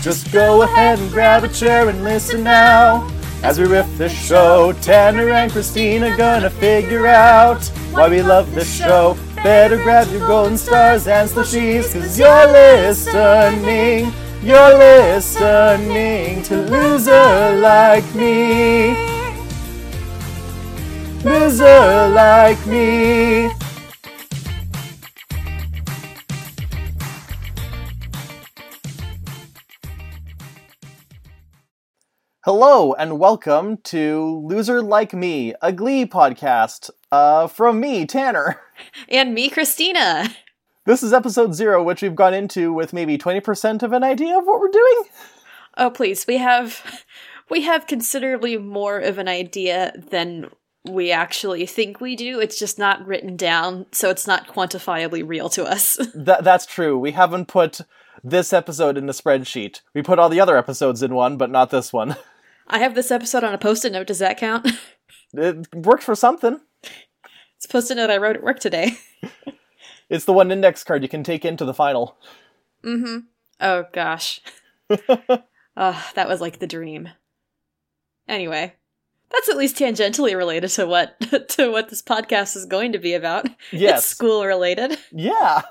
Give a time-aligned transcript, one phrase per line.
[0.00, 3.06] Just go ahead and grab a chair and listen now.
[3.42, 8.72] As we riff the show, Tanner and Christina gonna figure out why we love this
[8.72, 9.16] show.
[9.36, 14.12] Better grab your golden stars and slushies, cause you're listening.
[14.42, 18.96] You're listening to Loser Like Me.
[21.24, 23.50] Loser Like Me.
[32.50, 38.58] Hello and welcome to Loser Like Me, a Glee podcast uh, from me, Tanner.
[39.10, 40.30] And me, Christina.
[40.86, 44.46] This is episode zero, which we've gone into with maybe 20% of an idea of
[44.46, 45.02] what we're doing.
[45.76, 47.04] Oh, please, we have
[47.50, 50.48] we have considerably more of an idea than
[50.86, 52.40] we actually think we do.
[52.40, 55.96] It's just not written down, so it's not quantifiably real to us.
[56.14, 56.98] Th- that's true.
[56.98, 57.82] We haven't put
[58.24, 59.82] this episode in the spreadsheet.
[59.92, 62.16] We put all the other episodes in one, but not this one.
[62.68, 64.06] I have this episode on a post-it note.
[64.06, 64.70] Does that count?
[65.34, 66.58] It worked for something.
[67.56, 68.92] It's a post-it note I wrote at work today.
[70.10, 72.16] It's the one index card you can take into the final.
[72.82, 73.18] Mm-hmm.
[73.60, 74.40] Oh gosh.
[74.90, 77.10] oh, that was like the dream.
[78.26, 78.74] Anyway,
[79.30, 83.14] that's at least tangentially related to what to what this podcast is going to be
[83.14, 83.48] about.
[83.70, 83.98] Yes.
[83.98, 84.98] It's school related.
[85.12, 85.62] Yeah.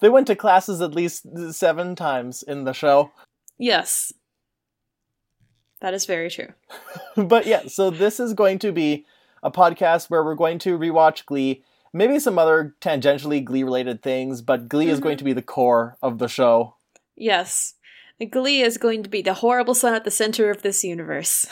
[0.00, 3.10] they went to classes at least seven times in the show.
[3.58, 4.12] Yes.
[5.80, 6.52] That is very true.
[7.16, 9.06] but yeah, so this is going to be
[9.42, 14.42] a podcast where we're going to rewatch Glee, maybe some other tangentially Glee related things,
[14.42, 16.76] but Glee is going to be the core of the show.
[17.16, 17.74] Yes.
[18.30, 21.46] Glee is going to be the horrible sun at the center of this universe.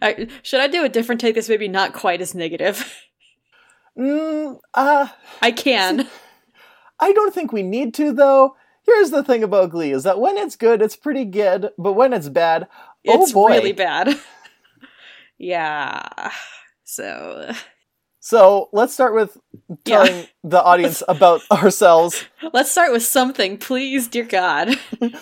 [0.42, 3.04] Should I do a different take that's maybe not quite as negative?
[3.98, 5.08] Mm, uh,
[5.42, 6.08] I can.
[7.00, 8.56] I don't think we need to, though.
[8.88, 12.12] Here's the thing about Glee is that when it's good, it's pretty good, but when
[12.14, 12.66] it's bad,
[13.04, 13.48] It's oh boy.
[13.50, 14.18] really bad.
[15.38, 16.30] yeah.
[16.84, 17.52] So
[18.20, 19.36] So let's start with
[19.84, 22.24] telling the audience about ourselves.
[22.52, 24.74] let's start with something, please, dear God.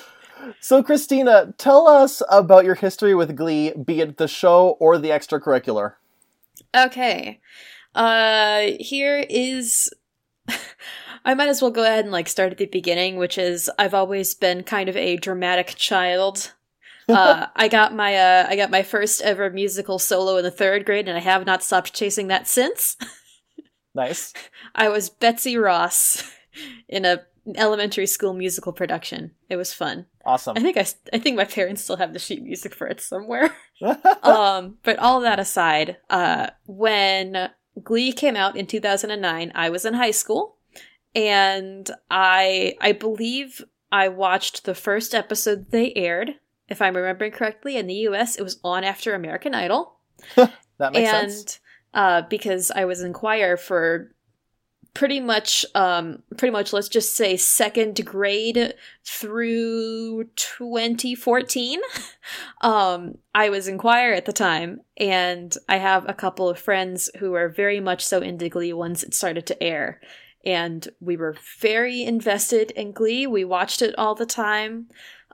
[0.60, 5.08] So, Christina, tell us about your history with Glee, be it the show or the
[5.08, 5.94] extracurricular.
[6.76, 7.40] Okay.
[7.92, 9.90] Uh here is
[11.26, 13.94] I might as well go ahead and like start at the beginning, which is I've
[13.94, 16.52] always been kind of a dramatic child.
[17.08, 20.84] Uh I got my uh I got my first ever musical solo in the 3rd
[20.84, 22.96] grade and I have not stopped chasing that since.
[23.94, 24.34] Nice.
[24.74, 26.24] I was Betsy Ross
[26.88, 27.22] in a
[27.54, 29.30] elementary school musical production.
[29.48, 30.06] It was fun.
[30.24, 30.56] Awesome.
[30.56, 33.54] I think I, I think my parents still have the sheet music for it somewhere.
[34.24, 37.50] um, but all that aside, uh, when
[37.82, 40.55] Glee came out in 2009, I was in high school,
[41.16, 46.34] and I I believe I watched the first episode they aired.
[46.68, 49.98] If I'm remembering correctly, in the U.S., it was on after American Idol,
[50.36, 50.52] that
[50.92, 51.60] makes and sense.
[51.94, 54.12] uh, because I was in choir for
[54.94, 58.72] pretty much um pretty much let's just say second grade
[59.04, 61.80] through 2014
[62.62, 67.10] um i was in choir at the time and i have a couple of friends
[67.18, 70.00] who are very much so into glee once it started to air
[70.46, 74.86] and we were very invested in glee we watched it all the time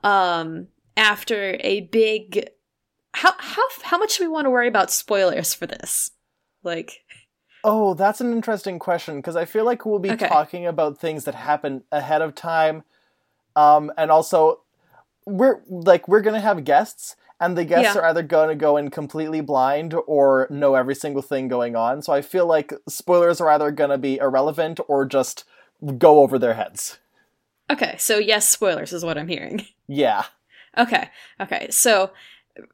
[0.03, 2.49] um after a big
[3.15, 6.11] how how how much do we want to worry about spoilers for this
[6.65, 7.05] like
[7.65, 10.27] Oh, that's an interesting question because I feel like we'll be Okay.
[10.27, 12.83] talking about things that happen ahead of time,
[13.55, 14.63] um, and also
[15.27, 18.01] we're like we're gonna have guests, and the guests Yeah.
[18.01, 22.01] are either gonna go in completely blind or know every single thing going on.
[22.03, 25.45] So I feel like spoilers are either gonna be irrelevant or just
[25.99, 26.99] go over their heads.
[27.71, 29.67] Okay, so yes, spoilers is what I'm hearing.
[29.89, 30.25] Yeah.
[30.79, 31.67] Okay, okay.
[31.71, 32.13] So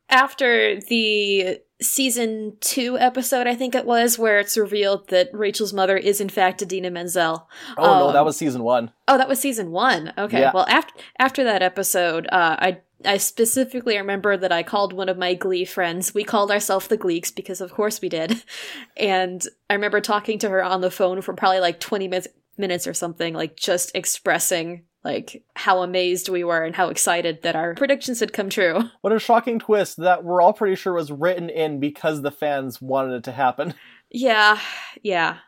[0.08, 5.96] after the season two episode, I think it was, where it's revealed that Rachel's mother
[5.96, 7.48] is in fact Idina Menzel.
[7.76, 8.92] Oh no, that Um, was season one.
[9.06, 10.12] Oh, that was season one.
[10.18, 10.40] Okay.
[10.40, 10.52] Yeah.
[10.54, 15.18] Well, after after that episode, uh, I I specifically remember that I called one of
[15.18, 16.14] my Glee friends.
[16.14, 18.42] We called ourselves the Gleeks because, of course, we did.
[18.96, 22.88] And I remember talking to her on the phone for probably like twenty minutes minutes
[22.88, 27.74] or something, like just expressing like how amazed we were and how excited that our
[27.74, 28.90] predictions had come true.
[29.00, 32.82] What a shocking twist that we're all pretty sure was written in because the fans
[32.82, 33.74] wanted it to happen.
[34.10, 34.58] Yeah,
[35.02, 35.38] yeah.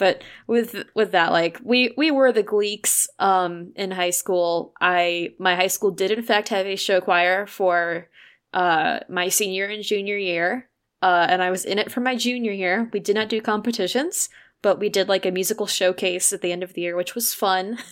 [0.00, 4.72] But with with that, like we we were the Gleeks um in high school.
[4.80, 8.08] I my high school did in fact have a show choir for
[8.54, 10.70] uh my senior and junior year.
[11.02, 12.88] Uh and I was in it for my junior year.
[12.94, 14.30] We did not do competitions,
[14.62, 17.34] but we did like a musical showcase at the end of the year, which was
[17.34, 17.78] fun.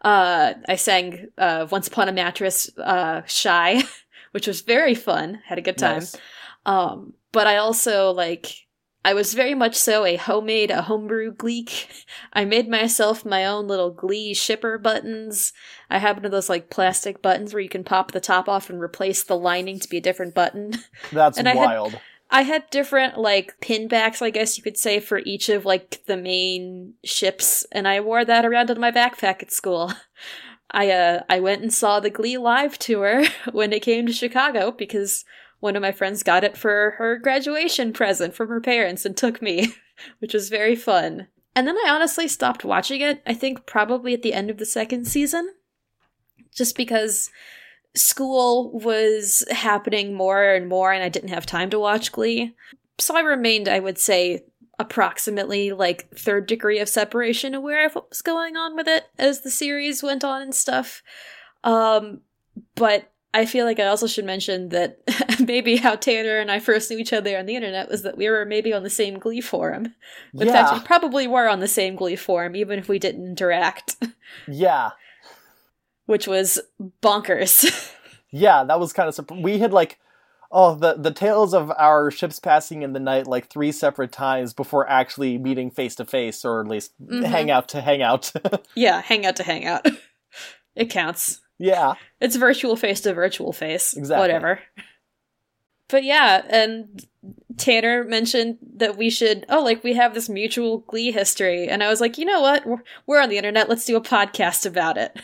[0.00, 3.82] Uh, I sang uh, "Once Upon a Mattress" uh, "Shy,"
[4.30, 5.42] which was very fun.
[5.44, 5.98] Had a good time.
[5.98, 6.16] Nice.
[6.64, 8.65] Um, but I also like
[9.06, 11.86] I was very much so a homemade, a homebrew Gleek.
[12.32, 15.52] I made myself my own little Glee shipper buttons.
[15.88, 18.68] I have one of those like plastic buttons where you can pop the top off
[18.68, 20.72] and replace the lining to be a different button.
[21.12, 22.00] That's And I had- wild.
[22.32, 26.02] I had different like pin backs, I guess you could say, for each of like
[26.06, 29.92] the main ships, and I wore that around in my backpack at school.
[30.72, 33.22] I uh I went and saw the Glee live tour
[33.52, 35.24] when it came to Chicago because
[35.66, 39.42] one of my friends got it for her graduation present from her parents and took
[39.42, 39.74] me,
[40.20, 41.26] which was very fun.
[41.56, 44.64] And then I honestly stopped watching it, I think probably at the end of the
[44.64, 45.54] second season.
[46.54, 47.30] Just because
[47.96, 52.54] school was happening more and more and I didn't have time to watch Glee.
[52.98, 54.44] So I remained, I would say,
[54.78, 59.40] approximately like third degree of separation aware of what was going on with it as
[59.40, 61.02] the series went on and stuff.
[61.64, 62.20] Um,
[62.76, 64.98] but I feel like I also should mention that
[65.46, 68.28] maybe how Tanner and I first knew each other on the internet was that we
[68.28, 69.94] were maybe on the same Glee forum.
[70.34, 73.96] In fact, we probably were on the same Glee forum, even if we didn't interact,
[74.48, 74.90] yeah,
[76.06, 76.60] which was
[77.02, 77.92] bonkers.
[78.30, 78.64] yeah.
[78.64, 79.98] That was kind of surp- we had like
[80.52, 84.54] oh the the tales of our ships passing in the night like three separate times
[84.54, 87.24] before actually meeting face to face or at least Mhm.
[87.24, 88.32] hang out to hang out.
[88.76, 89.86] yeah, hang out to hang out.
[90.76, 91.40] it counts.
[91.58, 93.96] yeah, It's virtual face to virtual face.
[93.96, 94.20] Exactly.
[94.22, 94.60] Whatever.
[95.88, 97.04] But yeah, and
[97.56, 101.68] Tanner mentioned that we should, oh, like we have this mutual Glee history.
[101.68, 102.66] And I was like, you know what?
[102.66, 103.68] We're, we're on the internet.
[103.68, 105.16] Let's do a podcast about it.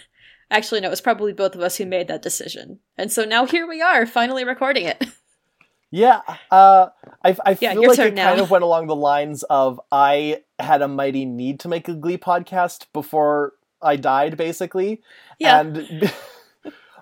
[0.51, 2.79] Actually, no, it was probably both of us who made that decision.
[2.97, 5.05] And so now here we are, finally recording it.
[5.91, 6.21] yeah.
[6.51, 6.89] Uh,
[7.25, 10.83] I I Yeah, feel like it kind of went along the lines of I had
[10.83, 15.03] a mighty need to make a Glee podcast before I died, basically.
[15.39, 15.61] Yeah.
[15.61, 16.13] And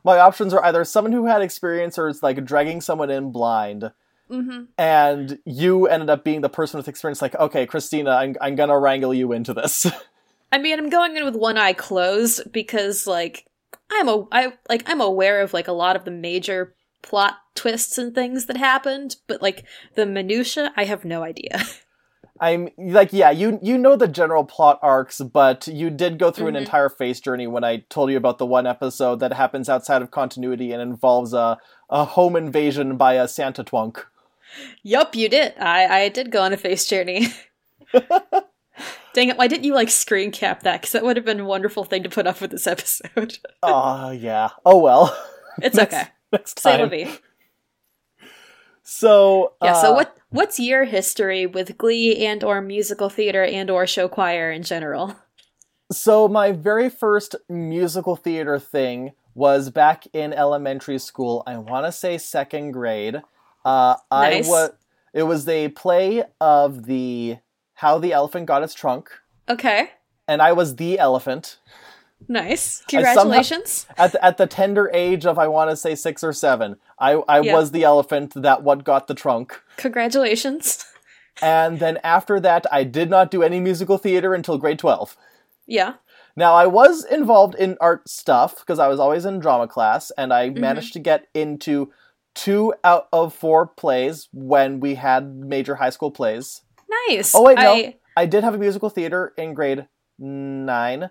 [0.05, 3.91] my options are either someone who had experience or it's like dragging someone in blind.
[4.29, 8.55] hmm And you ended up being the person with experience, like, okay, Christina, I'm, I'm
[8.55, 9.87] gonna wrangle you into this.
[10.52, 13.47] I mean, I'm going in with one eye closed because, like,
[13.93, 17.99] I'm a, I like, I'm aware of like a lot of the major plot twists
[17.99, 19.64] and things that happened, but like
[19.94, 21.62] the minutia, I have no idea.
[22.40, 26.46] I'm like, yeah, you you know the general plot arcs, but you did go through
[26.46, 26.50] Mhm.
[26.50, 30.00] an entire face journey when I told you about the one episode that happens outside
[30.02, 31.58] of continuity and involves a
[31.90, 34.05] a home invasion by a Santa twunk.
[34.82, 35.52] yup, you did.
[35.58, 37.28] I, I did go on a face journey.
[39.12, 39.37] Dang it!
[39.37, 40.81] Why didn't you like screen cap that?
[40.81, 43.38] Because that would have been a wonderful thing to put up with this episode.
[43.62, 44.50] Oh yeah.
[44.64, 45.17] Oh well.
[45.62, 46.08] It's Next- okay.
[46.32, 46.90] Next time.
[48.91, 49.81] So Yeah.
[49.81, 50.17] so uh, what?
[50.31, 55.15] What's your history with Glee and or musical theater and or show choir in general?
[55.93, 61.43] So my very first musical theater thing was back in elementary school.
[61.47, 63.17] I want to say second grade.
[63.65, 64.49] Uh, I Nice.
[64.49, 64.71] was.
[65.13, 67.39] It was a play of the
[67.75, 69.11] How the Elephant Got Its Trunk,
[69.49, 69.91] Okay.
[70.29, 71.59] and I was the elephant
[72.28, 72.82] Nice.
[72.88, 73.87] I somehow- Congratulations.
[73.99, 76.76] at the, at the tender age of I want to say six or seven.
[76.99, 77.55] I I Yeah.
[77.55, 79.61] was the elephant that what got the trunk.
[79.76, 80.84] Congratulations.
[81.43, 85.17] And then after that, I did not do any musical theater until grade twelve.
[85.67, 85.94] Yeah.
[86.36, 90.32] Now, I was involved in art stuff because I was always in drama class, and
[90.32, 90.60] I Mm-hmm.
[90.60, 91.91] managed to get into
[92.34, 96.62] two out of four plays when we had major high school plays.
[97.08, 97.34] Nice.
[97.34, 97.72] Oh, wait, no.
[97.72, 101.10] I, I did have a musical theater in grade nine.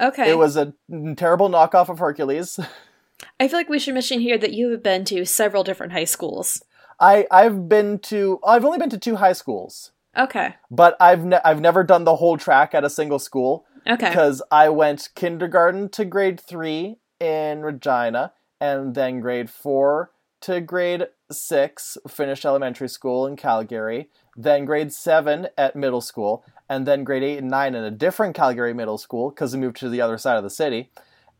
[0.00, 0.30] Okay.
[0.30, 0.72] It was a
[1.16, 2.58] terrible knockoff of Hercules.
[3.40, 6.04] I feel like we should mention here that you have been to several different high
[6.04, 6.62] schools.
[7.00, 10.54] I I've been to I've only been to two high schools, Okay.
[10.70, 13.64] but I've ne- I've never done the whole track at a single school.
[13.86, 14.08] Okay.
[14.08, 20.10] because I went kindergarten to grade three in Regina, and then grade four
[20.40, 26.86] to grade six, finished elementary school in Calgary, then grade seven at middle school, and
[26.86, 29.88] then grade eight and nine in a different Calgary middle school because we moved to
[29.88, 30.90] the other side of the city,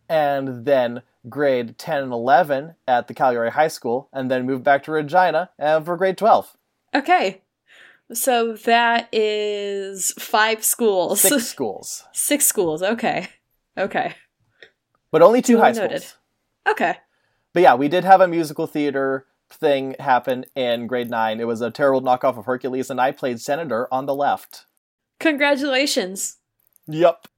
[0.09, 4.83] and then grade 10 and 11 at the Calgary High School, and then moved back
[4.85, 6.57] to Regina uh, for grade 12.
[6.95, 7.41] Okay.
[8.13, 11.23] So that is five schools.
[11.23, 12.83] Six schools, Six schools.
[12.83, 13.29] Okay.
[13.79, 14.15] Okay.
[15.11, 16.03] but only two Duly high noted.
[16.03, 16.17] schools.
[16.69, 16.97] Okay.
[17.55, 21.41] But yeah, we did have a musical theater thing happen in grade nine.
[21.41, 24.67] It was a terrible knockoff of Hercules, and I played Senator on the left.
[25.25, 26.37] Congratulations.
[26.87, 27.29] Yep.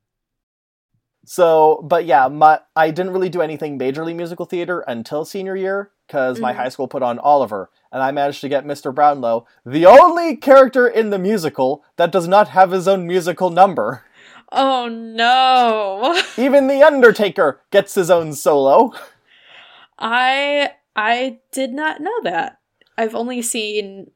[1.25, 5.93] So, but yeah, my I didn't really do anything majorly musical theater until senior year
[6.09, 6.57] because my Mhm.
[6.57, 8.93] high school put on Oliver, and I managed to get Mr.
[8.93, 14.03] Brownlow, the only character in the musical that does not have his own musical number.
[14.51, 16.21] Oh no.
[16.37, 18.93] Even The Undertaker gets his own solo.
[19.97, 22.59] I I did not know that.
[22.99, 24.11] I've only seen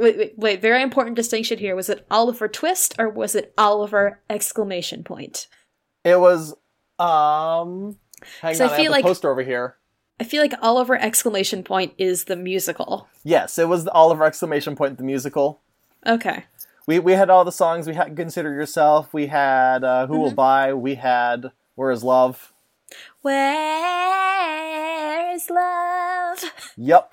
[0.00, 1.74] wait, wait, wait, very important distinction here.
[1.76, 5.46] Was it Oliver Twist or was it Oliver exclamation point?
[6.04, 6.54] It was
[6.98, 7.96] um
[8.40, 9.76] hang on, I I, feel have like- the poster over here.
[10.18, 13.08] I feel like Oliver exclamation point is the musical.
[13.24, 15.60] Yes, it was the Oliver exclamation point the musical.
[16.06, 16.44] Okay.
[16.86, 17.86] We we had all the songs.
[17.86, 19.14] We had Consider Yourself.
[19.14, 20.22] We had uh, Who Mm-hmm.
[20.22, 20.74] Will Buy.
[20.74, 22.52] We had Where Is Love.
[23.22, 26.38] Where is love?
[26.76, 27.12] Yep.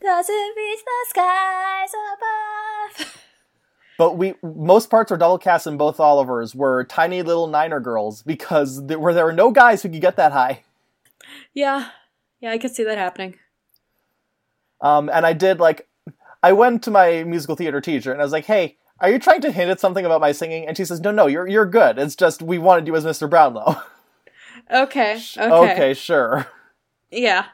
[0.00, 3.22] Does it reach the skies above?
[3.98, 8.22] But we most parts were double cast in both Olivers were tiny little Niner girls
[8.22, 10.64] because there were there were no guys who could get that high.
[11.54, 11.88] Yeah.
[12.40, 13.36] Yeah, I could see that happening.
[14.82, 15.88] Um, and I did like
[16.42, 19.40] I went to my musical theater teacher and I was like, "Hey, are you trying
[19.40, 21.98] to hint at something about my singing?" And she says, "No, no, you're you're good.
[21.98, 23.28] It's just we wanted you as Mr.
[23.30, 23.80] Brownlow."
[24.70, 25.22] Okay.
[25.38, 25.72] Okay.
[25.72, 26.46] okay, sure.
[27.10, 27.46] Yeah.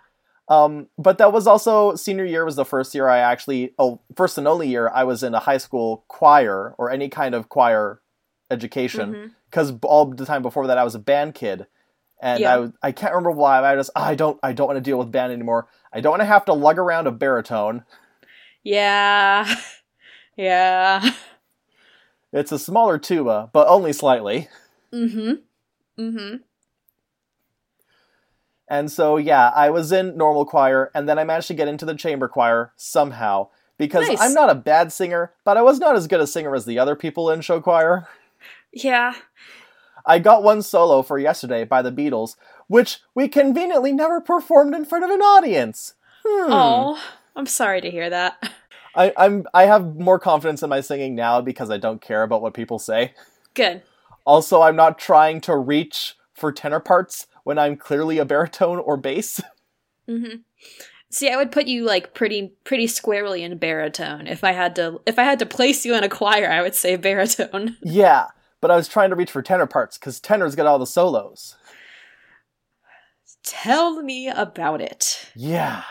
[0.48, 4.36] Um, but that was also senior year was the first year I actually oh first
[4.38, 8.00] and only year I was in a high school choir or any kind of choir
[8.50, 11.66] education because all the time before that I was a band kid
[12.20, 12.68] and Yeah.
[12.82, 14.98] I I can't remember why but I just I don't I don't want to deal
[14.98, 17.84] with band anymore I don't want to have to lug around a baritone
[18.62, 19.46] Yeah.
[20.36, 21.12] Yeah.
[22.32, 24.48] it's a smaller tuba but only slightly
[24.92, 25.32] Mm-hmm.
[26.02, 26.36] Mm-hmm.
[28.72, 31.84] And so yeah I was in normal choir and then I managed to get into
[31.84, 33.48] the chamber choir somehow
[33.78, 34.20] because Nice.
[34.20, 36.78] I'm not a bad singer but I was not as good a singer as the
[36.78, 38.08] other people in show choir.
[38.72, 39.14] Yeah.
[40.04, 42.36] I got one solo for yesterday by the Beatles,
[42.66, 45.94] which we conveniently never performed in front of an audience.
[46.24, 46.52] Hmm.
[46.52, 47.02] Oh,
[47.36, 48.52] I'm sorry to hear that.
[48.94, 52.42] I, I'm I have more confidence in my singing now because I don't care about
[52.42, 53.14] what people say.
[53.54, 53.82] Good.
[54.24, 58.96] Also, I'm not trying to reach for tenor parts when I'm clearly a baritone or
[58.96, 59.40] bass.
[60.08, 60.38] Mm-hmm.
[61.10, 64.26] See, I would put you like pretty pretty squarely in baritone.
[64.26, 66.74] If I had to if I had to place you in a choir, I would
[66.74, 67.76] say baritone.
[67.82, 68.26] yeah,
[68.60, 71.54] but I was trying to reach for tenor parts because tenors get all the solos.
[73.44, 75.30] Tell me about it.
[75.36, 75.84] Yeah.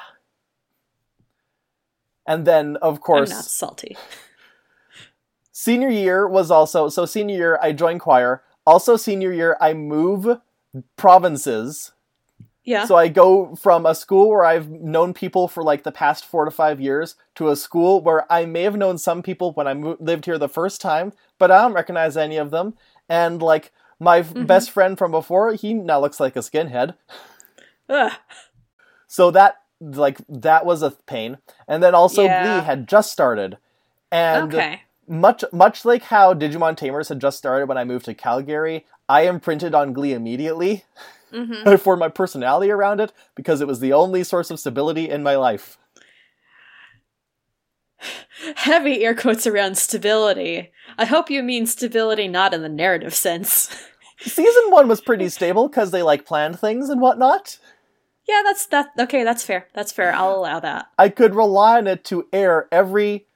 [2.27, 3.95] And then, of I'm course, not salty.
[5.51, 10.39] senior year was also so senior year i joined choir also senior year i move
[10.95, 11.91] provinces
[12.63, 12.85] Yeah.
[12.85, 16.45] so i go from a school where i've known people for like the past four
[16.45, 19.73] to five years to a school where i may have known some people when i
[19.73, 22.73] mo- lived here the first time but i don't recognize any of them
[23.09, 24.47] and like my f Mhm.
[24.47, 26.95] best friend from before he now looks like a skinhead
[27.89, 28.11] Ugh.
[29.07, 31.37] so that like that was a pain
[31.67, 32.43] and then also Yeah.
[32.43, 33.57] glee had just started
[34.11, 34.81] and okay.
[35.07, 39.23] much much like how Digimon Tamers had just started when I moved to Calgary, I
[39.23, 40.85] imprinted on Glee immediately.
[41.33, 41.65] Mm-hmm.
[41.67, 45.21] I formed my personality around it because it was the only source of stability in
[45.21, 45.77] my life.
[48.55, 50.71] Heavy air quotes around stability.
[50.97, 53.69] I hope you mean stability not in the narrative sense.
[54.19, 57.59] Season one was pretty stable because they like planned things and whatnot.
[58.29, 58.91] yeah, that's that.
[58.97, 59.67] Okay, that's fair.
[59.73, 60.13] That's fair.
[60.13, 60.87] I'll allow that.
[60.97, 63.27] I could rely on it to air every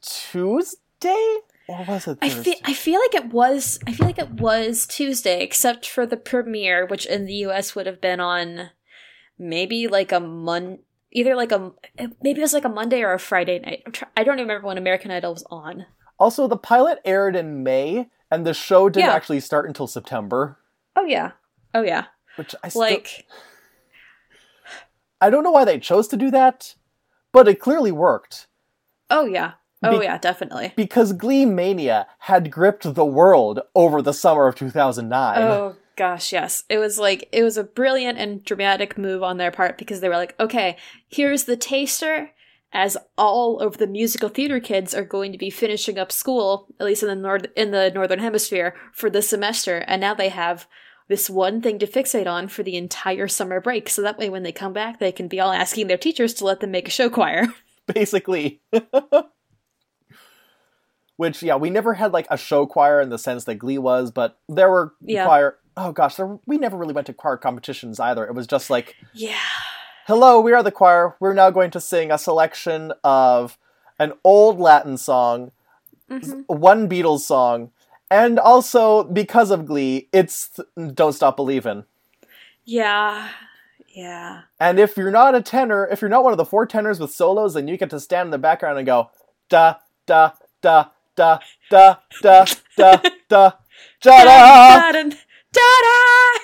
[0.00, 4.30] Tuesday, or was it I feel I feel like it was I feel like it
[4.30, 7.74] was Tuesday, except for the premiere, which in the U.S.
[7.74, 8.70] would have been on
[9.38, 10.78] maybe like a mon
[11.12, 11.72] either like a
[12.22, 13.82] maybe it was like a Monday or a Friday night.
[13.86, 15.86] I'm try- I don't even remember when American Idol was on.
[16.18, 19.14] Also, the pilot aired in May, and the show didn't Yeah.
[19.14, 20.58] actually start until September,
[20.96, 21.32] Oh yeah,
[21.74, 22.06] oh yeah.
[22.36, 23.26] which I still, Like
[25.20, 26.74] I don't know why they chose to do that,
[27.32, 28.46] but it clearly worked.
[29.10, 29.52] oh yeah,
[29.94, 30.72] oh yeah, definitely.
[30.76, 35.38] because Glee Mania had gripped the world over the summer of 2009.
[35.38, 36.64] Oh gosh, yes.
[36.68, 40.08] It was like it was a brilliant and dramatic move on their part because they
[40.08, 40.76] were like, okay,
[41.08, 42.30] here's the taster.
[42.72, 46.84] As all of the musical theater kids are going to be finishing up school, at
[46.84, 50.66] least in the north in the northern hemisphere, for this semester, and now they have
[51.08, 53.88] this one thing to fixate on for the entire summer break.
[53.88, 56.44] So that way, when they come back, they can be all asking their teachers to
[56.44, 57.46] let them make a show choir.
[57.86, 58.60] Basically.
[61.16, 64.10] Which, yeah, we never had like a show choir in the sense that Glee was,
[64.10, 65.24] but there were Yeah.
[65.24, 65.56] choir.
[65.76, 68.26] Oh gosh, there, we never really went to choir competitions either.
[68.26, 69.34] It was just like, yeah.
[70.06, 71.16] hello, we are the choir.
[71.20, 73.58] We're now going to sing a selection of
[73.98, 75.52] an old Latin song,
[76.10, 77.70] hmm one Beatles song,
[78.10, 80.60] and also because of Glee, it's
[80.94, 81.84] Don't Stop Believin'.
[82.64, 83.28] Yeah.
[83.88, 84.42] Yeah.
[84.60, 87.10] And if you're not a tenor, if you're not one of the four tenors with
[87.10, 89.10] solos, then you get to stand in the background and go
[89.48, 91.38] da da da da
[91.70, 92.44] da da
[92.76, 93.52] da da
[94.02, 94.92] Ta-da!
[95.52, 96.40] Da-da!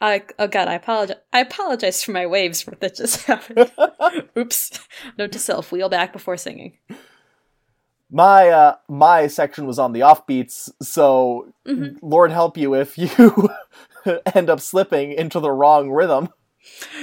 [0.00, 1.16] I, oh god, I apologize.
[1.32, 3.72] I apologize for my waves for that just happened.
[4.38, 4.78] Oops.
[5.18, 6.78] Note to self: wheel back before singing.
[8.10, 11.96] my uh my section was on the offbeats, so Mhm.
[12.02, 13.10] Lord help you if you
[14.34, 16.28] end up slipping into the wrong rhythm.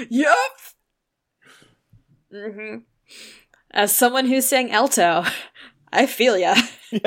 [0.10, 0.36] Yep.
[2.32, 2.76] hmm
[3.74, 5.24] As someone who sang alto,
[5.94, 6.56] I feel ya.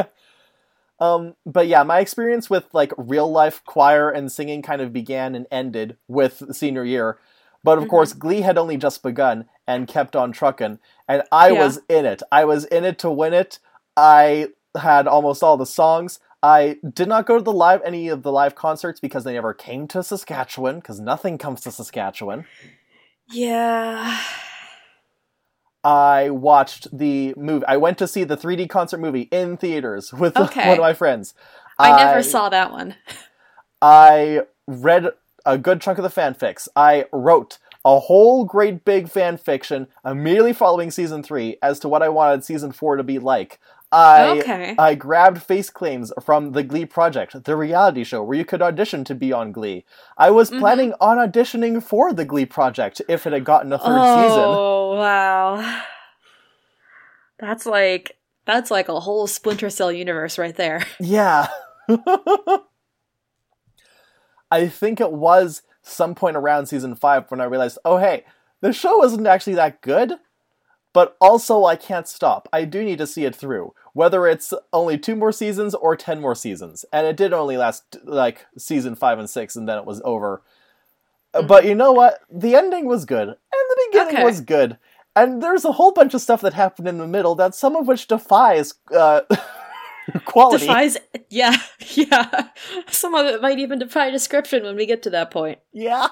[0.98, 5.34] Um, but yeah, my experience with like real life choir and singing kind of began
[5.34, 7.18] and ended with senior year.
[7.62, 7.88] But of Mhm.
[7.90, 11.58] course, Glee had only just begun and kept on trucking, and I Yeah.
[11.58, 12.22] was in it.
[12.32, 13.58] I was in it to win it.
[13.94, 14.48] I
[14.80, 16.18] had almost all the songs.
[16.42, 19.52] I did not go to the live any of the live concerts because they never
[19.52, 22.46] came to Saskatchewan because nothing comes to Saskatchewan.
[23.30, 24.18] Yeah.
[25.86, 27.64] I watched the movie.
[27.68, 30.66] I went to see the 3D concert movie in theaters with Okay.
[30.68, 31.32] one of my friends.
[31.78, 32.96] I never saw that one.
[33.80, 35.10] I read
[35.44, 36.66] a good chunk of the fanfics.
[36.74, 42.02] I wrote a whole great big fan fiction immediately following season three as to what
[42.02, 43.60] I wanted season four to be like.
[43.92, 44.74] I Okay.
[44.78, 49.04] I grabbed face claims from the Glee project, the reality show where you could audition
[49.04, 49.84] to be on Glee.
[50.18, 50.58] I was Mhm.
[50.58, 54.44] planning on auditioning for the Glee project if it had gotten a third season.
[54.44, 55.82] oh wow.
[57.38, 60.82] That's like that's like a whole Splinter Cell universe right there.
[61.00, 61.48] Yeah.
[64.50, 68.24] I think it was some point around season five when I realized, oh hey,
[68.60, 70.14] the show isn't actually that good,
[70.96, 72.48] but also I can't stop.
[72.54, 76.22] I do need to see it through, whether it's only two more seasons or ten
[76.22, 76.86] more seasons.
[76.90, 80.40] And it did only last like season five and six, and then it was over.
[81.34, 82.20] Uh, But you know what?
[82.32, 83.36] The ending was good, and
[83.72, 84.24] the beginning Okay.
[84.24, 84.78] was good.
[85.14, 87.86] And there's a whole bunch of stuff that happened in the middle that some of
[87.86, 89.20] which defies uh,
[90.24, 90.66] quality.
[90.66, 90.96] Defies
[91.28, 91.56] yeah,
[91.90, 92.48] yeah.
[92.88, 95.58] Some of it might even defy description when we get to that point.
[95.74, 96.08] Yeah.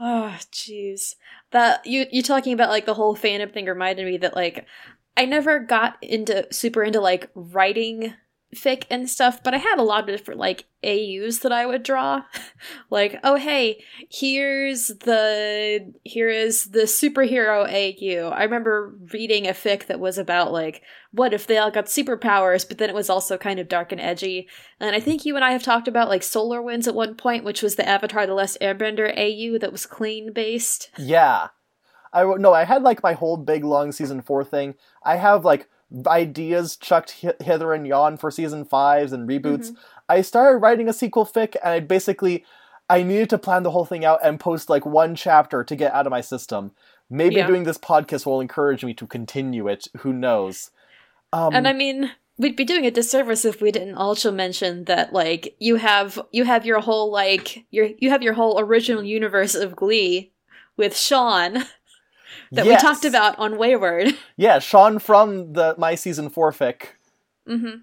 [0.00, 1.14] Oh, jeez.
[1.52, 4.66] That you you talking about like the whole fandom thing reminded me that like
[5.16, 8.14] I never got into super into like writing
[8.54, 11.82] fic and stuff, but I had a lot of different like AUs that I would
[11.82, 12.22] draw.
[12.90, 18.28] like, oh hey, here's the here is the superhero AU.
[18.28, 22.66] I remember reading a fic that was about like what if they all got superpowers,
[22.66, 24.48] but then it was also kind of dark and edgy.
[24.80, 27.44] And I think you and I have talked about like Solar Winds at one point,
[27.44, 30.90] which was the Avatar The Last Airbender AU that was Glee based.
[30.98, 31.48] Yeah.
[32.12, 34.74] I no, I had like my whole big long season four thing.
[35.02, 35.68] I have like
[36.06, 39.70] ideas chucked hither and yon for season fives and reboots.
[39.70, 39.74] Mm-hmm.
[40.08, 42.44] I started writing a sequel fic, and I basically
[42.88, 45.94] I needed to plan the whole thing out and post like one chapter to get
[45.94, 46.72] out of my system.
[47.08, 47.46] Maybe Yeah.
[47.46, 49.88] doing this podcast will encourage me to continue it.
[49.98, 50.70] Who knows?
[51.32, 55.12] Um, And I mean, we'd be doing a disservice if we didn't also mention that
[55.12, 59.54] like you have you have your whole like your you have your whole original universe
[59.54, 60.32] of Glee
[60.76, 61.64] with Sean
[62.52, 62.82] that yes.
[62.82, 64.08] we talked about on Wayward.
[64.36, 66.86] Yeah, Sean from the my season four fic.
[67.46, 67.76] hmm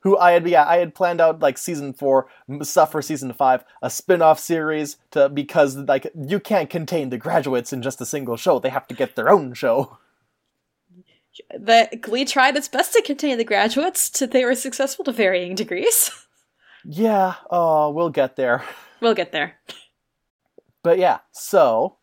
[0.00, 2.28] who I had yeah I had planned out like season four
[2.62, 7.72] stuff for season five, a spin-off series to because like you can't contain the graduates
[7.72, 8.58] in just a single show.
[8.58, 9.98] They have to get their own show.
[11.52, 14.08] The Glee tried its best to contain the graduates.
[14.10, 16.10] To they were successful to varying degrees.
[16.84, 18.62] Yeah, oh, we'll get there.
[19.00, 19.56] we'll get there.
[20.82, 21.97] But yeah, so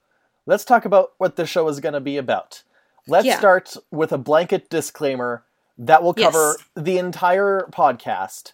[0.45, 2.63] let's talk about what the show is going to be about.
[3.07, 3.37] Let's Yeah.
[3.37, 5.43] start with a blanket disclaimer
[5.77, 6.63] that will cover Yes.
[6.75, 8.53] the entire podcast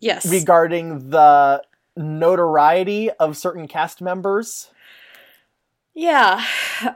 [0.00, 0.26] Yes.
[0.26, 1.62] regarding the
[1.96, 4.70] notoriety of certain cast members.
[5.94, 6.44] yeah.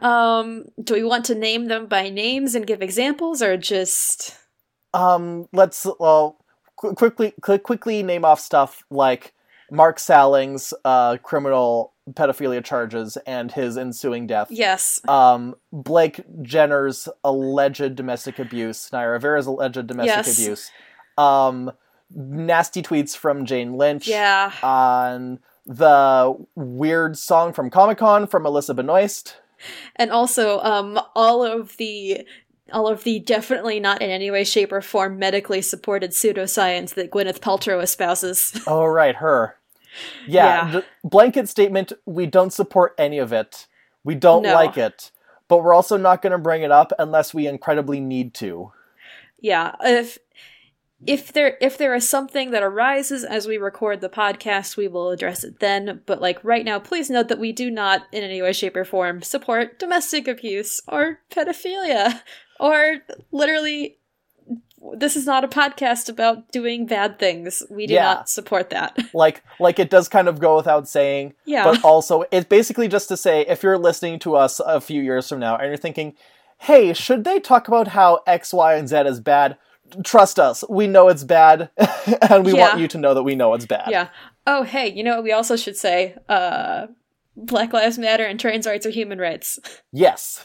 [0.01, 0.67] Um.
[0.83, 4.37] Do we want to name them by names and give examples, or just?
[4.95, 6.37] Um, let's well
[6.77, 9.35] qu- quickly qu- quickly name off stuff like
[9.73, 14.49] Mark Salling's uh, criminal pedophilia charges and his ensuing death.
[14.51, 15.01] Yes.
[15.09, 20.39] Um, Blake Jenner's alleged domestic abuse, Naya Rivera's alleged domestic Yes.
[20.39, 20.71] abuse.
[21.17, 21.73] Um,
[22.15, 24.07] nasty tweets from Jane Lynch.
[24.07, 24.53] Yeah.
[24.63, 29.37] On the weird song from Comic Con from Melissa Benoist.
[29.97, 32.27] and also um all of the
[32.73, 37.11] all of the definitely not in any way shape or form medically supported pseudoscience that
[37.13, 38.61] Gwyneth Paltrow espouses.
[38.67, 39.57] Oh, right, her.
[40.27, 40.71] Yeah, Yeah.
[40.73, 43.67] the blanket statement we don't support any of it.
[44.05, 44.55] We don't No.
[44.55, 45.11] like it.
[45.49, 48.73] But we're also not going to bring it up unless we incredibly need to.
[49.41, 50.19] yeah, if
[51.05, 55.11] if there if there is something that arises as we record the podcast, we will
[55.11, 56.01] address it then.
[56.07, 58.85] But like right now, please note that we do not in any way, shape, or
[58.85, 62.21] form support domestic abuse or pedophilia
[62.61, 62.99] or
[63.33, 63.99] literally
[64.97, 67.63] this is not a podcast about doing bad things.
[67.71, 68.03] We do Yeah.
[68.15, 68.99] not support that.
[69.15, 71.65] like like it does kind of go without saying Yeah.
[71.65, 75.29] but also it's basically just to say if you're listening to us a few years
[75.29, 76.15] from now and you're thinking
[76.59, 79.57] hey should they talk about how x y and z is bad
[80.05, 81.71] trust us we know it's bad
[82.31, 82.69] and we Yeah.
[82.69, 84.09] want you to know that we know it's bad yeah.
[84.47, 86.17] Oh, hey, you know what we also should say?
[86.29, 86.89] Uh
[87.37, 89.59] Black Lives Matter and trans rights are human rights.
[89.93, 90.45] yes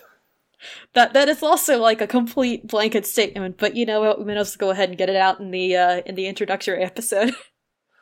[0.94, 4.20] That that is also like a complete blanket statement, but you know what?
[4.20, 6.28] We might as well go ahead and get it out in the uh in the
[6.28, 7.36] introductory episode.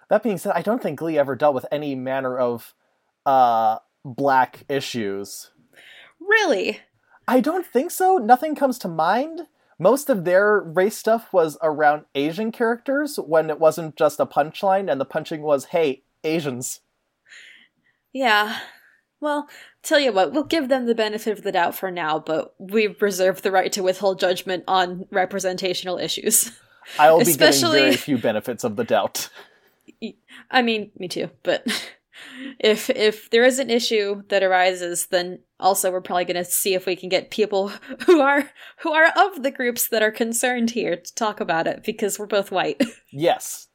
[0.09, 2.73] that being said i don't think glee ever dealt with any manner of
[3.25, 5.51] uh black issues
[6.19, 6.79] really?
[7.27, 12.05] i don't think so nothing comes to mind most of their race stuff was around
[12.13, 16.81] asian characters when it wasn't just a punchline and the punching was hey asians
[18.13, 18.59] Yeah.
[19.25, 19.49] Well,
[19.81, 22.95] tell you what, we'll give them the benefit of the doubt for now, but we
[23.01, 26.51] reserve the right to withhold judgment on representational issues.
[26.99, 29.29] I'll be Especially- getting very few benefits of the doubt.
[30.51, 31.65] I mean, me too, but
[32.59, 36.75] if if there is an issue that arises, then also we're probably going to see
[36.75, 37.69] if we can get people
[38.05, 41.83] who are who are of the groups that are concerned here to talk about it
[41.83, 42.79] because we're both white.
[43.11, 43.69] Yes.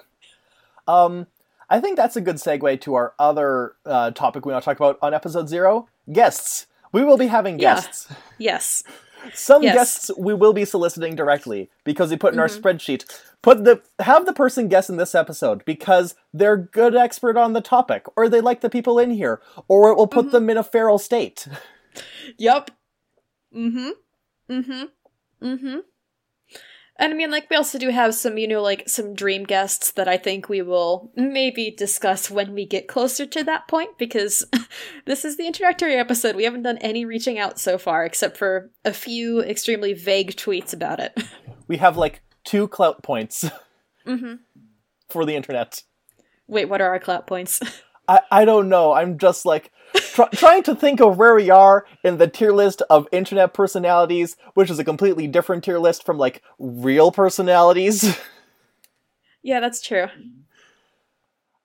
[0.87, 1.27] Um,
[1.71, 4.77] I think that's a good segue to our other uh, topic we want to talk
[4.77, 6.67] about on episode zero guests.
[6.93, 7.75] We will be having Yeah.
[7.77, 8.09] guests.
[8.39, 8.83] yes.
[9.35, 9.75] Some Yes.
[9.75, 12.61] guests we will be soliciting directly because we put in our Mhm.
[12.61, 13.05] spreadsheet.
[13.43, 17.61] Put the have the person guess in this episode because they're good expert on the
[17.61, 20.31] topic, or they like the people in here, or it will put Mhm.
[20.33, 21.47] them in a feral state.
[22.39, 22.71] Yup.
[23.55, 23.91] Mm-hmm.
[24.51, 24.85] Mm-hmm.
[25.47, 25.79] Mm-hmm.
[27.01, 29.93] And I mean, like, we also do have some, you know, like some dream guests
[29.93, 34.45] that I think we will maybe discuss when we get closer to that point, because
[35.07, 36.37] this is the introductory episode.
[36.37, 40.75] We haven't done any reaching out so far, except for a few extremely vague tweets
[40.75, 41.19] about it.
[41.69, 43.49] We have like two clout points
[44.05, 44.35] mm-hmm.
[45.09, 45.85] for the internet.
[46.49, 47.61] Wait, what are our clout points?
[48.09, 48.93] I, I don't know.
[48.93, 52.83] I'm just like tr- trying to think of where we are in the tier list
[52.91, 58.19] of internet personalities, which is a completely different tier list from like real personalities.
[59.43, 60.07] yeah, that's true.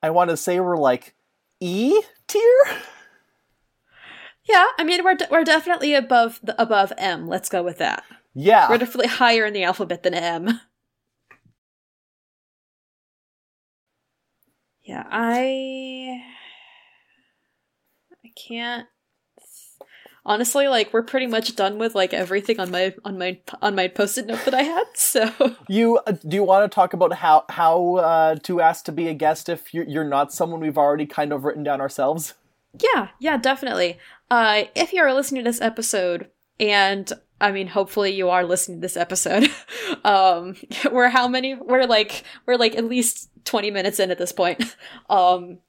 [0.02, 1.16] I want to say we're like
[1.60, 2.64] E tier.
[4.44, 7.28] Yeah, I mean, we're de- we're definitely above the above M.
[7.28, 8.04] Let's go with that.
[8.36, 8.70] Yeah.
[8.70, 10.60] We're definitely higher in the alphabet than M.
[14.84, 16.45] Yeah, I I
[18.36, 18.88] can't
[20.26, 23.88] honestly like we're pretty much done with like everything on my on my on my
[23.88, 24.86] post-it note that I had.
[24.95, 28.91] So You uh, do you want to talk about how how uh, to ask to
[28.91, 32.34] be a guest if you're, you're not someone we've already kind of written down ourselves?
[32.82, 33.98] yeah, yeah, definitely.
[34.30, 38.82] Uh, if you're listening to this episode, and I mean, hopefully you are listening to
[38.82, 39.50] this episode.
[40.04, 40.56] um,
[40.91, 41.56] we're how many?
[41.56, 44.76] We're like we're like at least twenty minutes in at this point.
[45.10, 45.60] Um,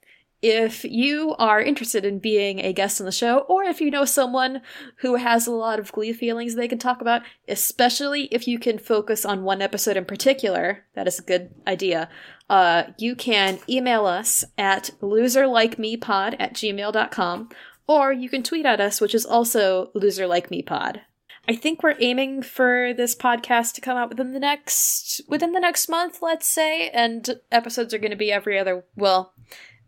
[0.42, 4.05] if you are interested in being a guest on the show, or if you know
[4.05, 4.62] someone
[4.96, 8.79] who has a lot of Glee feelings they can talk about, especially if you can
[8.79, 12.09] focus on one episode in particular, that is a good idea.
[12.49, 17.49] Uh, you can email us at loserlikemepod at gmail.com,
[17.87, 21.01] or you can tweet at us, which is also loserlikemepod.
[21.49, 25.61] I think we're aiming for this podcast to come out within the next within the
[25.61, 29.33] next month, let's say, and episodes are going to be every other well,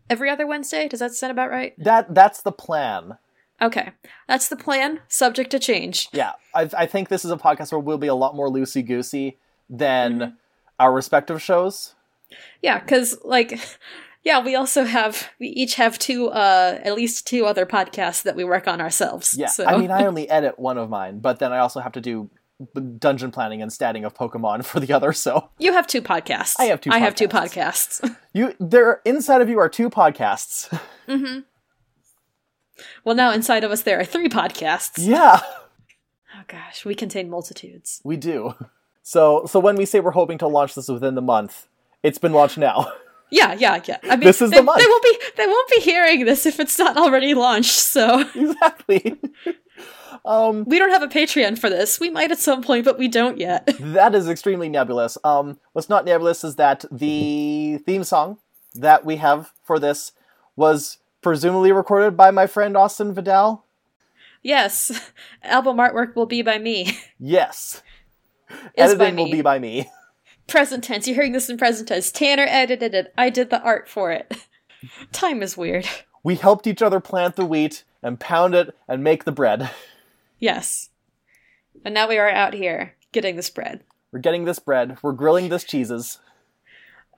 [0.09, 0.87] every other Wednesday.
[0.87, 1.73] Does that sound about right?
[1.77, 3.17] That that's the plan.
[3.61, 3.91] Okay,
[4.27, 5.01] that's the plan.
[5.09, 6.07] Subject to change.
[6.13, 8.85] Yeah, I, I think this is a podcast where we'll be a lot more loosey
[8.85, 9.37] goosey
[9.69, 10.33] than Mhm.
[10.79, 11.93] our respective shows.
[12.61, 13.59] Yeah, because like,
[14.23, 18.35] yeah, we also have we each have two, uh, at least two other podcasts that
[18.37, 19.35] we work on ourselves.
[19.37, 21.91] Yeah, so I mean, I only edit one of mine, but then I also have
[21.93, 22.29] to do
[22.97, 25.13] dungeon planning and statting of Pokemon for the other.
[25.13, 26.55] So you have two podcasts.
[26.59, 28.01] I have two I have two podcasts.
[28.01, 28.15] podcasts.
[28.33, 30.67] you, there, inside of you are two podcasts.
[31.07, 31.39] hmm
[33.03, 34.93] Well, now inside of us there are three podcasts.
[34.97, 35.39] yeah,
[36.35, 38.01] Oh gosh, we contain multitudes.
[38.03, 38.53] we do.
[39.01, 41.67] So, so when we say we're hoping to launch this within the month,
[42.03, 42.91] it's been launched now.
[43.31, 43.97] Yeah, yeah, yeah.
[44.03, 44.79] I mean, This is they, the month.
[44.79, 45.19] They won't be.
[45.37, 47.77] They won't be hearing this if it's not already launched.
[47.77, 49.19] So exactly.
[50.25, 51.99] Um, we don't have a Patreon for this.
[51.99, 53.69] We might at some point, but we don't yet.
[53.79, 55.17] that is extremely nebulous.
[55.23, 58.37] Um, what's not nebulous is that the theme song
[58.75, 60.11] that we have for this
[60.55, 63.65] was presumably recorded by my friend Austin Vidal.
[64.41, 65.11] yes,
[65.43, 66.97] album artwork will be by me.
[67.19, 67.81] Yes.
[68.75, 69.91] Is by Editing will be by me.
[70.47, 71.07] Present tense.
[71.07, 72.11] You're hearing this in present tense.
[72.11, 73.13] Tanner edited it.
[73.15, 74.33] I did the art for it.
[75.11, 75.87] Time is weird.
[76.23, 79.71] We helped each other plant the wheat and pound it and make the bread.
[80.39, 80.89] Yes.
[81.83, 83.83] And now we are out here getting this bread.
[84.11, 84.97] We're getting this bread.
[85.01, 86.19] We're grilling this cheeses.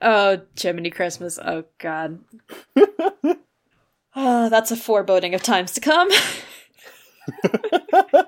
[0.00, 1.38] Oh, Jiminy Christmas.
[1.42, 2.20] Oh, God.
[2.76, 3.38] oh,
[4.50, 6.08] that's a foreboding of times to come.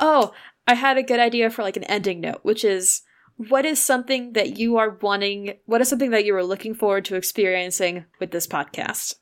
[0.00, 0.32] oh,
[0.66, 3.02] I had a good idea for like an ending note, which is
[3.36, 7.04] what is something that you are wanting, what is something that you are looking forward
[7.06, 9.14] to experiencing with this podcast?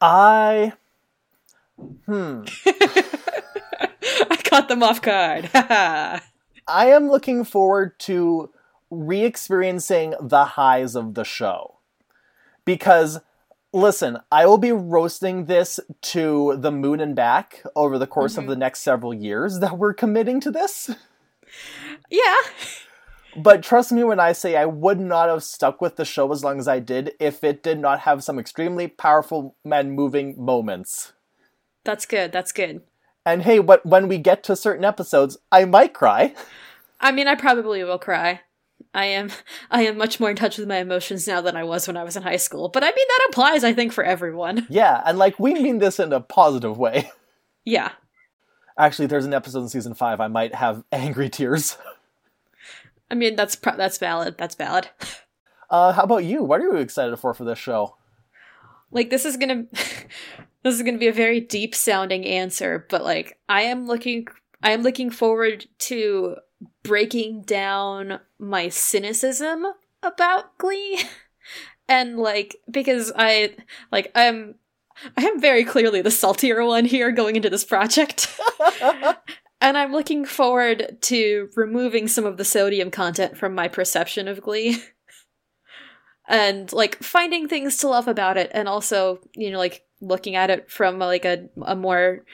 [0.00, 0.72] I.
[2.06, 2.42] Hmm.
[2.66, 5.50] I caught them off guard.
[5.54, 6.22] I
[6.68, 8.50] am looking forward to
[8.90, 11.76] re experiencing the highs of the show.
[12.64, 13.20] Because,
[13.72, 18.38] listen, I will be roasting this to the moon and back over the course Mhm.
[18.38, 20.90] of the next several years that we're committing to this.
[22.10, 22.36] yeah.
[23.36, 26.44] But trust me when I say I would not have stuck with the show as
[26.44, 31.12] long as I did if it did not have some extremely powerful and moving moments.
[31.84, 32.32] That's good.
[32.32, 32.82] That's good.
[33.26, 36.34] And hey, what when we get to certain episodes, I might cry.
[37.00, 38.40] I mean, I probably will cry.
[38.92, 39.30] I am
[39.70, 42.04] I am much more in touch with my emotions now than I was when I
[42.04, 42.68] was in high school.
[42.68, 44.66] But I mean that applies I think for everyone.
[44.68, 47.10] Yeah, and like we mean this in a positive way.
[47.64, 47.92] Yeah.
[48.76, 51.78] Actually, there's an episode in season 5 I might have angry tears.
[53.10, 54.36] I mean that's pro- that's valid.
[54.38, 54.88] That's valid.
[55.70, 56.42] Uh how about you?
[56.42, 57.96] What are you excited for for this show?
[58.90, 59.78] Like this is going to
[60.62, 64.26] this is to be a very deep sounding answer, but like I am looking
[64.62, 66.36] I am looking forward to
[66.82, 69.66] breaking down my cynicism
[70.02, 71.02] about Glee.
[71.86, 73.56] And like because I
[73.92, 74.54] like I'm
[75.18, 78.40] I am very clearly the saltier one here going into this project.
[79.64, 84.42] and I'm looking forward to removing some of the sodium content from my perception of
[84.42, 84.82] Glee.
[86.28, 90.50] and like finding things to love about it and also, you know, like looking at
[90.50, 92.24] it from like a a more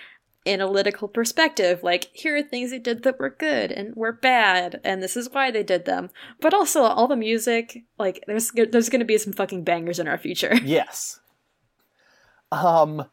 [0.46, 5.02] analytical perspective like here are things they did that were good and were bad and
[5.02, 6.08] this is why they did them
[6.40, 10.08] but also all the music like there's there's going to be some fucking bangers in
[10.08, 11.20] our future yes.
[12.50, 13.04] Um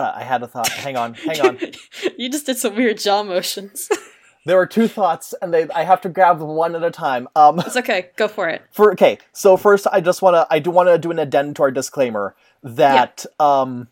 [0.00, 0.68] I had a thought.
[0.68, 1.58] Hang on, hang on.
[2.18, 3.88] you just did some weird jaw motions
[4.44, 7.28] There are two thoughts, and they I have to grab them one at a time.
[7.36, 10.58] Um, it's okay go for it for okay, so first I just want to I
[10.58, 13.86] do want to do an addendum to our disclaimer that um,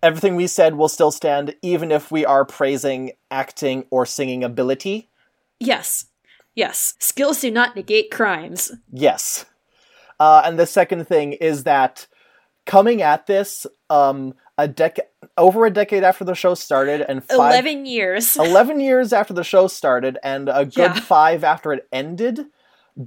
[0.00, 5.08] everything we said will still stand, even if we are praising acting or singing ability.
[5.58, 6.06] yes
[6.54, 9.44] yes skills do not negate crimes Yes.
[10.20, 12.06] Uh, and the second thing is that
[12.66, 15.06] coming at this um, a decade
[15.38, 18.36] over a decade after the show started and five, 11 years.
[18.48, 21.00] 11 years after the show started and a good Yeah.
[21.00, 22.46] five after it ended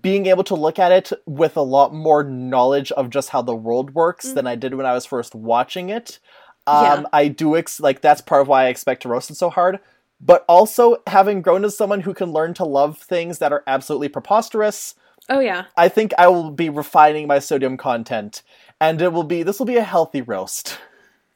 [0.01, 3.55] being able to look at it with a lot more knowledge of just how the
[3.55, 6.19] world works than i did when i was first watching it.
[6.65, 7.03] Um, Yeah.
[7.13, 9.79] i do ex- like that's part of why i expect to roast it so hard.
[10.19, 14.09] But also having grown as someone who can learn to love things that are absolutely
[14.09, 14.95] preposterous
[15.29, 15.65] oh yeah.
[15.77, 18.41] I think i will be refining my sodium content
[18.81, 20.79] and it will be this will be a healthy roast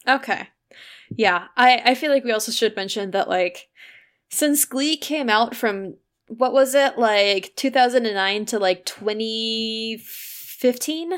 [0.07, 0.47] Okay.
[1.15, 3.69] Yeah, I I feel like we also should mention that like
[4.29, 5.95] since Glee came out from
[6.27, 11.13] what was it like 2009 to like 2015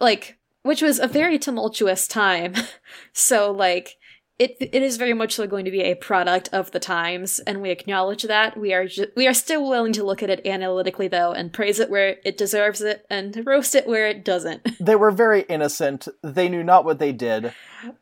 [0.00, 2.54] like which was a very tumultuous time.
[3.12, 3.96] so like
[4.38, 7.60] it it is very much so going to be a product of the times and
[7.60, 8.56] we acknowledge that.
[8.56, 11.80] We are ju- we are still willing to look at it analytically though and praise
[11.80, 14.62] it where it deserves it and roast it where it doesn't.
[14.80, 17.52] they were very innocent they knew not what they did
[17.84, 17.92] Were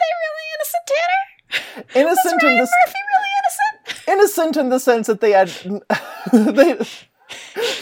[0.00, 1.22] they really innocent, Tanner?
[1.94, 4.08] Innocent in this Murphy really innocent?
[4.08, 5.48] innocent in the sense that they had
[6.32, 6.74] they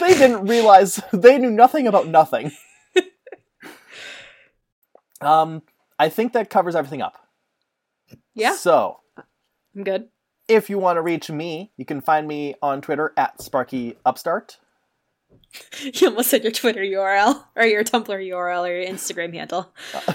[0.01, 2.53] they didn't realize they knew nothing about nothing.
[5.21, 5.63] um,
[5.99, 7.17] I think that covers everything up.
[8.35, 9.01] Yeah, So,
[9.75, 10.09] I'm good.
[10.49, 14.59] if you want to reach me, you can find me on Twitter at Sparky Upstart.
[15.83, 19.71] You almost said your Twitter URL or your Tumblr URL or your Instagram handle.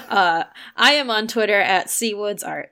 [0.10, 0.44] Uh,
[0.76, 2.68] I am on Twitter at CWoodsArt.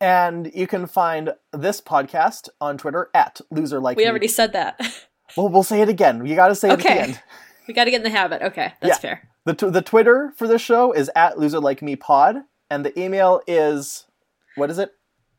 [0.00, 4.80] And you can find this podcast on Twitter at Loser Like We already said that.
[5.36, 6.24] Well, we'll say it again.
[6.26, 6.98] You got to say it at the Okay.
[7.00, 7.20] end.
[7.66, 8.40] we got to get in the habit.
[8.42, 8.98] Okay, that's Yeah.
[8.98, 9.28] fair.
[9.46, 12.36] The, t- the Twitter for this show is at Loser Like Me Pod,
[12.70, 14.06] and the email is
[14.54, 14.92] what is it?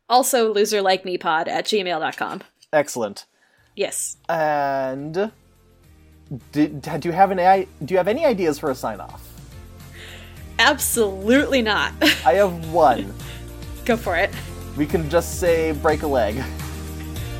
[0.10, 2.42] Also, loser like me pod at gmail.com.
[2.74, 3.26] Excellent.
[3.76, 4.18] Yes.
[4.28, 5.32] And
[6.52, 9.26] do, do you have any do you have any ideas for a sign off?
[10.60, 11.94] Absolutely not.
[12.26, 13.14] I have one.
[13.86, 14.34] Go for it.
[14.76, 16.44] We can just say break a leg.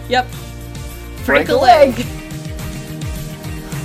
[0.10, 0.28] Yep.
[1.26, 1.96] Break a leg.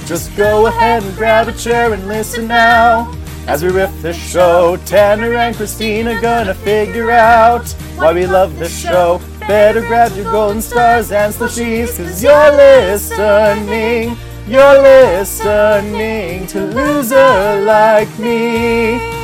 [0.04, 3.16] Just go ahead and grab a chair and listen now.
[3.46, 8.78] As we riff this show, Tanner and Christina gonna figure out why we love this
[8.78, 9.20] show.
[9.40, 14.16] Better grab your golden stars and slushies, cause you're listening.
[14.46, 19.19] You're listening to Loser Like Me.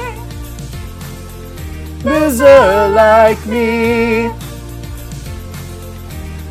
[2.07, 4.29] Loser Like Me.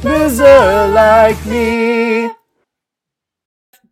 [0.03, 2.29] Loser Like Me.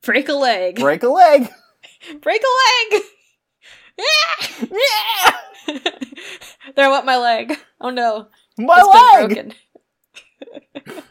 [0.01, 0.81] Break a leg.
[0.81, 1.47] Break a leg.
[2.21, 3.01] Break a leg.
[3.97, 4.67] Yeah.
[5.69, 5.79] Yeah.
[6.75, 7.57] there went my leg.
[7.79, 8.27] Oh no.
[8.57, 9.53] My It's leg!
[10.83, 10.95] broken.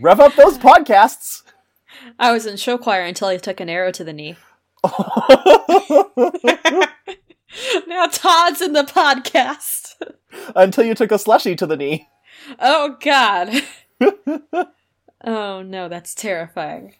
[0.00, 1.42] Rev up those podcasts.
[2.18, 4.34] I was in show choir until I took an arrow to the knee.
[7.86, 9.94] Now Todd's in the podcast.
[10.56, 12.08] Until you took a slushy to the knee.
[12.58, 13.62] Oh god.
[15.24, 16.94] oh no, that's terrifying.